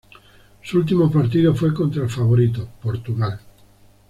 [0.63, 3.39] Su último partido fue contra el favorito, Portugal.